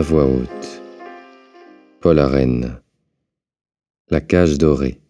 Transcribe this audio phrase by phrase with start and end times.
[0.00, 0.82] Voix haute.
[2.00, 2.80] Paul Arène.
[4.10, 5.00] La cage dorée.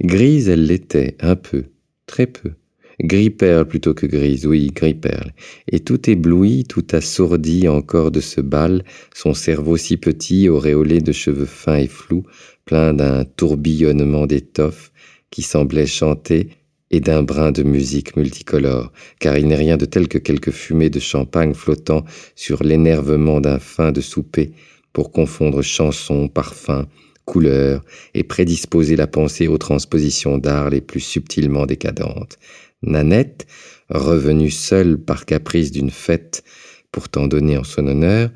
[0.00, 1.64] Grise, elle l'était, un peu,
[2.06, 2.52] très peu.
[3.00, 5.32] Gris-perle plutôt que grise, oui, gris-perle.
[5.66, 11.12] Et tout ébloui, tout assourdi encore de ce bal, son cerveau si petit, auréolé de
[11.12, 12.24] cheveux fins et flous,
[12.64, 14.92] plein d'un tourbillonnement d'étoffes
[15.30, 16.50] qui semblait chanter,
[16.92, 20.90] et d'un brin de musique multicolore, car il n'est rien de tel que quelques fumées
[20.90, 22.04] de champagne flottant
[22.36, 24.52] sur l'énervement d'un fin de souper
[24.92, 26.86] pour confondre chansons, parfums,
[27.24, 27.82] couleurs
[28.14, 32.38] et prédisposer la pensée aux transpositions d'art les plus subtilement décadentes.
[32.82, 33.46] Nanette,
[33.88, 36.44] revenue seule par caprice d'une fête
[36.90, 38.30] pourtant donnée en son honneur,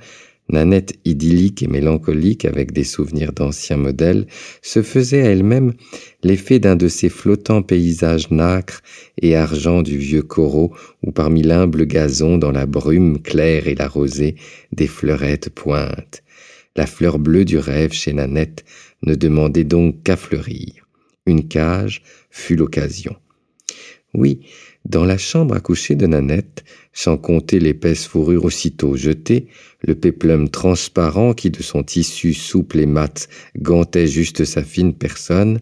[0.48, 4.26] Nanette idyllique et mélancolique avec des souvenirs d'anciens modèles,
[4.62, 5.72] se faisait à elle-même
[6.22, 8.82] l'effet d'un de ces flottants paysages nacre
[9.20, 10.72] et argent du vieux corot
[11.02, 14.36] où parmi l'humble gazon dans la brume claire et la rosée
[14.72, 16.22] des fleurettes pointent.
[16.76, 18.64] La fleur bleue du rêve chez Nanette
[19.02, 20.86] ne demandait donc qu'à fleurir.
[21.26, 23.16] Une cage fut l'occasion.
[24.14, 24.40] Oui,
[24.84, 29.48] dans la chambre à coucher de Nanette, sans compter l'épaisse fourrure aussitôt jetée,
[29.82, 35.60] le péplum transparent qui de son tissu souple et mat gantait juste sa fine personne,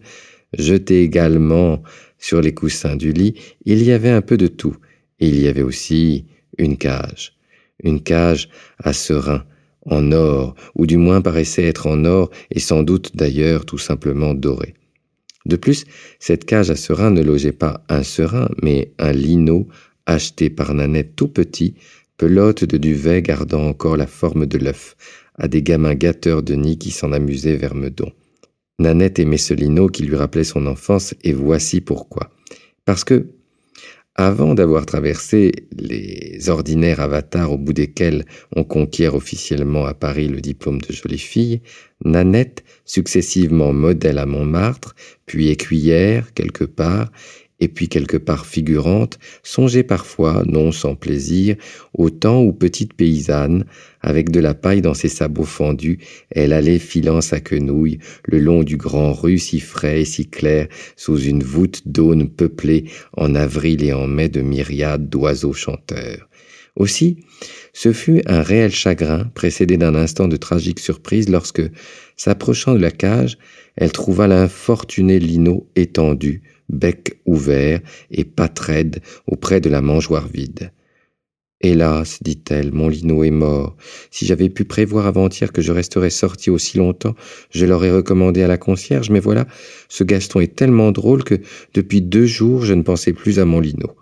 [0.57, 1.83] jeté également
[2.17, 4.77] sur les coussins du lit, il y avait un peu de tout,
[5.19, 6.25] et il y avait aussi
[6.57, 7.33] une cage,
[7.83, 9.43] une cage à serin,
[9.85, 14.33] en or, ou du moins paraissait être en or, et sans doute d'ailleurs tout simplement
[14.33, 14.75] doré.
[15.45, 15.85] De plus,
[16.19, 19.67] cette cage à serin ne logeait pas un serin, mais un lino
[20.05, 21.75] acheté par Nanette tout petit,
[22.17, 24.95] pelote de duvet gardant encore la forme de l'œuf,
[25.37, 28.11] à des gamins gâteurs de nid qui s'en amusaient vers Meudon.
[28.79, 32.31] Nanette aimait ce lino qui lui rappelait son enfance, et voici pourquoi.
[32.85, 33.27] Parce que,
[34.15, 40.39] avant d'avoir traversé les ordinaires avatars au bout desquels on conquiert officiellement à Paris le
[40.39, 41.61] diplôme de jolie fille,
[42.03, 44.95] Nanette, successivement modèle à Montmartre,
[45.25, 47.11] puis écuyère quelque part,
[47.59, 51.55] et puis quelque part figurante, songeait parfois, non sans plaisir,
[51.93, 53.65] au temps où petite paysanne,
[54.01, 55.99] avec de la paille dans ses sabots fendus,
[56.29, 60.67] elle allait filant sa quenouille le long du grand rue si frais et si clair,
[60.95, 66.29] sous une voûte d'aune peuplée en avril et en mai de myriades d'oiseaux chanteurs.
[66.75, 67.19] Aussi,
[67.71, 71.63] ce fut un réel chagrin, précédé d'un instant de tragique surprise, lorsque,
[72.17, 73.37] s'approchant de la cage,
[73.77, 77.79] elle trouva l'infortuné Lino étendu, bec ouvert
[78.11, 80.71] et patte raide auprès de la mangeoire vide.
[81.61, 83.77] Hélas, dit-elle, mon lino est mort.
[84.11, 87.15] Si j'avais pu prévoir avant-hier que je resterais sortie aussi longtemps,
[87.49, 89.47] je l'aurais recommandé à la concierge, mais voilà,
[89.87, 91.39] ce Gaston est tellement drôle que
[91.73, 93.95] depuis deux jours je ne pensais plus à mon lino.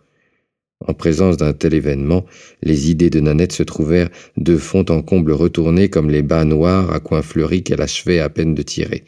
[0.86, 2.26] En présence d'un tel événement,
[2.62, 6.92] les idées de Nanette se trouvèrent de fond en comble retournées comme les bas noirs
[6.92, 9.06] à coins fleuris qu'elle achevait à peine de tirer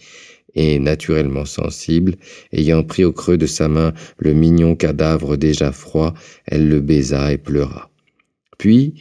[0.55, 2.15] et naturellement sensible,
[2.51, 6.13] ayant pris au creux de sa main le mignon cadavre déjà froid,
[6.45, 7.89] elle le baisa et pleura.
[8.57, 8.95] Puis,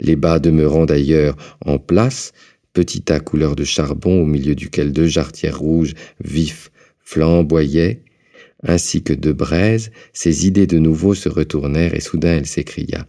[0.00, 2.32] les bas demeurant d'ailleurs en place,
[2.72, 8.02] petit tas couleur de charbon au milieu duquel deux jarretières rouges vifs flamboyaient,
[8.62, 13.06] ainsi que deux braises, ses idées de nouveau se retournèrent et soudain elle s'écria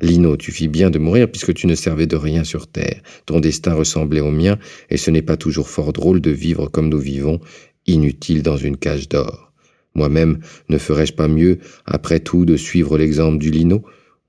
[0.00, 3.02] Lino, tu fis bien de mourir puisque tu ne servais de rien sur terre.
[3.26, 4.58] Ton destin ressemblait au mien,
[4.88, 7.40] et ce n'est pas toujours fort drôle de vivre comme nous vivons,
[7.86, 9.52] inutile dans une cage d'or.
[9.94, 13.82] Moi-même, ne ferais-je pas mieux, après tout, de suivre l'exemple du Lino?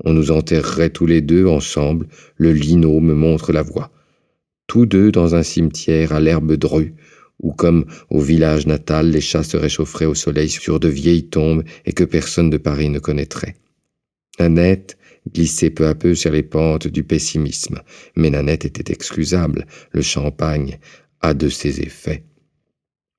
[0.03, 3.91] On nous enterrerait tous les deux ensemble, le Lino me montre la voie.
[4.67, 6.95] Tous deux dans un cimetière à l'herbe drue,
[7.39, 11.63] où comme au village natal les chats se réchaufferaient au soleil sur de vieilles tombes
[11.85, 13.55] et que personne de Paris ne connaîtrait.
[15.31, 17.79] Glissait peu à peu sur les pentes du pessimisme,
[18.15, 20.79] mais Nanette était excusable, le champagne
[21.21, 22.23] a de ses effets.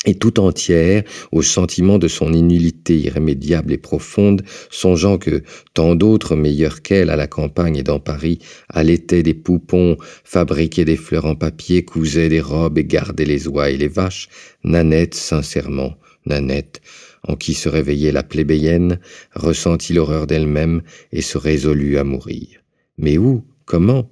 [0.06, 1.02] Et tout entière,
[1.32, 5.43] au sentiment de son inulité irrémédiable et profonde, songeant que
[5.73, 8.38] tant d'autres meilleurs qu'elle à la campagne et dans Paris
[8.69, 13.70] allaitaient des poupons, fabriquaient des fleurs en papier, cousaient des robes et gardaient les oies
[13.70, 14.29] et les vaches,
[14.62, 15.96] Nanette, sincèrement,
[16.26, 16.82] Nanette,
[17.26, 19.00] en qui se réveillait la plébéienne,
[19.35, 20.82] ressentit l'horreur d'elle-même
[21.12, 22.61] et se résolut à mourir.
[22.99, 24.11] Mais où Comment?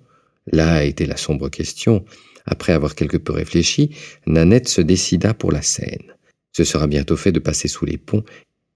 [0.51, 2.05] Là était la sombre question.
[2.47, 3.91] Après avoir quelque peu réfléchi,
[4.27, 6.15] Nanette se décida pour la Seine.
[6.53, 8.25] Ce sera bientôt fait de passer sous les ponts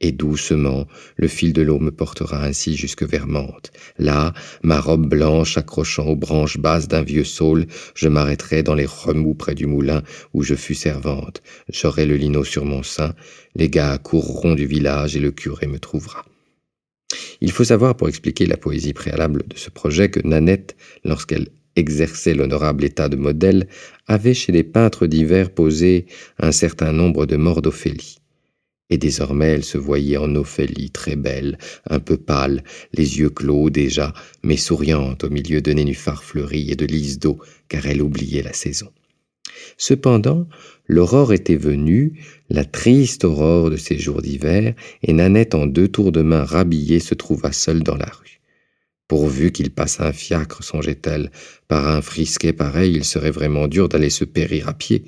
[0.01, 3.73] et doucement, le fil de l'eau me portera ainsi jusque vers Mantes.
[3.99, 8.87] Là, ma robe blanche accrochant aux branches basses d'un vieux saule, je m'arrêterai dans les
[8.87, 10.03] remous près du moulin
[10.35, 11.43] où je fus servante.
[11.73, 13.15] J'aurai le lino sur mon sein,
[13.55, 16.25] les gars courront du village et le curé me trouvera.
[17.41, 22.35] Il faut savoir, pour expliquer la poésie préalable de ce projet, que Nanette, lorsqu'elle exerçait
[22.35, 23.69] l'honorable état de modèle,
[24.07, 26.07] avait chez les peintres divers posé
[26.39, 28.19] un certain nombre de morts d'Ophélie.
[28.89, 31.59] Et désormais elle se voyait en Ophélie, très belle,
[31.91, 32.63] un peu pâle,
[32.93, 37.39] les yeux clos déjà, mais souriante au milieu de nénuphars fleuris et de lys d'eau,
[37.69, 38.91] car elle oubliait la saison.
[39.77, 40.49] Cependant,
[40.87, 46.13] l'aurore était venue, la triste aurore de ces jours d'hiver, et Nanette en deux tours
[46.13, 48.41] de main rhabillée se trouva seule dans la rue.
[49.09, 51.31] Pourvu qu'il passe un fiacre, songeait-elle,
[51.69, 55.05] par un frisquet pareil, il serait vraiment dur d'aller se périr à pied.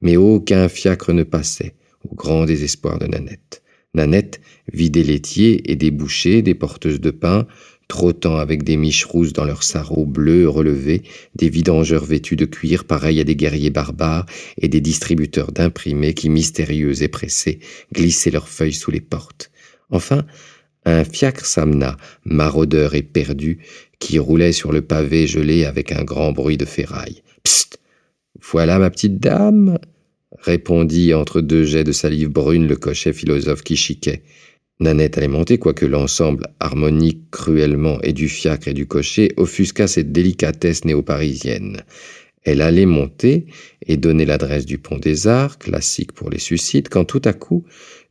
[0.00, 1.74] Mais aucun fiacre ne passait,
[2.10, 3.62] au grand désespoir de Nanette.
[3.94, 4.40] Nanette
[4.72, 7.46] vit des laitiers et des bouchers, des porteuses de pain,
[7.88, 11.02] trottant avec des miches rousses dans leurs sarraux bleus relevés,
[11.34, 14.26] des vidangeurs vêtus de cuir pareils à des guerriers barbares,
[14.58, 17.60] et des distributeurs d'imprimés qui, mystérieux et pressés,
[17.92, 19.50] glissaient leurs feuilles sous les portes.
[19.90, 20.26] Enfin,
[20.84, 23.58] un fiacre s'amena, maraudeur et perdu,
[23.98, 27.22] qui roulait sur le pavé gelé avec un grand bruit de ferraille.
[27.44, 27.78] Psst
[28.52, 29.78] Voilà ma petite dame
[30.40, 34.22] répondit entre deux jets de salive brune le cocher philosophe qui chiquait.
[34.78, 40.12] Nanette allait monter, quoique l'ensemble harmonique cruellement et du fiacre et du cocher offusqua cette
[40.12, 41.82] délicatesse néo-parisienne.
[42.44, 43.46] Elle allait monter
[43.86, 47.64] et donner l'adresse du pont des Arts, classique pour les suicides, quand tout à coup,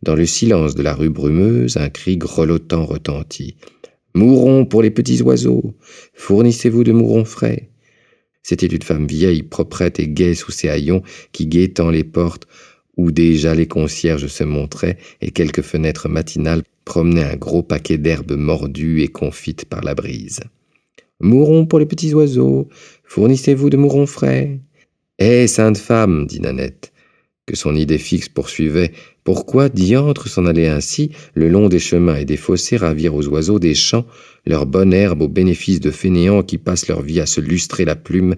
[0.04, 3.56] dans le silence de la rue brumeuse, un cri grelottant retentit.
[4.13, 5.75] Mourons pour les petits oiseaux.
[6.13, 7.69] Fournissez-vous de mourons frais.
[8.48, 11.02] C'était une femme vieille, proprette et gaie sous ses haillons,
[11.32, 12.46] qui guettant les portes,
[12.96, 18.34] où déjà les concierges se montraient et quelques fenêtres matinales promenaient un gros paquet d'herbes
[18.34, 20.42] mordues et confites par la brise.
[21.20, 22.70] Mourons pour les petits oiseaux,
[23.06, 24.60] fournissez-vous de mourons frais.
[25.18, 26.94] Eh, sainte femme, dit Nanette,
[27.48, 28.92] que son idée fixe poursuivait,
[29.25, 33.60] pourquoi diantre s'en aller ainsi le long des chemins et des fossés ravir aux oiseaux
[33.60, 34.06] des champs
[34.45, 37.95] leur bonne herbe au bénéfice de fainéants qui passent leur vie à se lustrer la
[37.98, 38.36] plume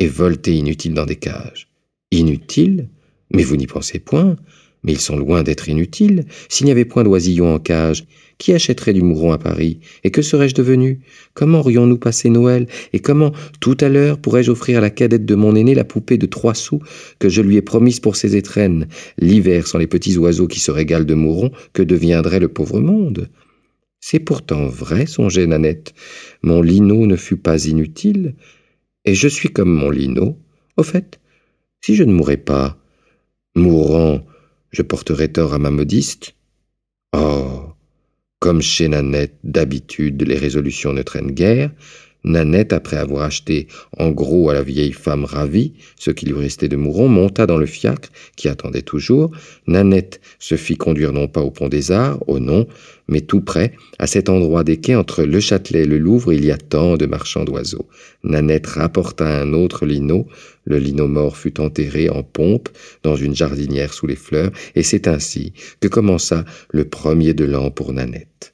[0.00, 1.68] et volter inutiles dans des cages?
[2.10, 2.88] Inutiles
[3.32, 4.36] mais vous n'y pensez point.
[4.82, 6.24] Mais ils sont loin d'être inutiles.
[6.48, 8.04] S'il n'y avait point d'oisillons en cage,
[8.38, 11.00] qui achèterait du mouron à Paris Et que serais-je devenu?
[11.34, 12.66] Comment aurions-nous passé Noël?
[12.92, 16.18] Et comment, tout à l'heure, pourrais-je offrir à la cadette de mon aîné la poupée
[16.18, 16.80] de trois sous
[17.20, 18.88] que je lui ai promise pour ses étrennes?
[19.18, 23.28] L'hiver, sans les petits oiseaux qui se régalent de mourons, que deviendrait le pauvre monde?
[24.00, 25.94] C'est pourtant vrai, songeait Nanette.
[26.42, 28.34] Mon lino ne fut pas inutile,
[29.04, 30.36] et je suis comme mon lino.
[30.76, 31.20] Au fait,
[31.80, 32.82] si je ne mourais pas,
[33.54, 34.24] Mourant,
[34.72, 36.34] je porterai tort à ma modiste.
[37.14, 37.74] Oh
[38.40, 41.70] Comme chez Nanette, d'habitude, les résolutions ne traînent guère,
[42.24, 43.66] Nanette, après avoir acheté
[43.98, 47.56] en gros à la vieille femme ravie ce qui lui restait de mouron, monta dans
[47.56, 49.30] le fiacre qui attendait toujours.
[49.66, 52.66] Nanette se fit conduire non pas au pont des Arts, au nom,
[53.08, 56.44] mais tout près, à cet endroit des quais entre le Châtelet et le Louvre, il
[56.44, 57.88] y a tant de marchands d'oiseaux.
[58.24, 60.26] Nanette rapporta un autre lino.
[60.64, 62.68] Le lino mort fut enterré en pompe
[63.02, 67.70] dans une jardinière sous les fleurs, et c'est ainsi que commença le premier de l'an
[67.70, 68.51] pour Nanette.